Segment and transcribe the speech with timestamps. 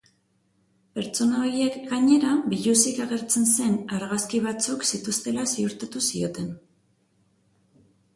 [0.99, 6.49] Pertsona horiek, gainera, biluzik agertzen zen argazki batzuk zituztela ziurtatu zioten.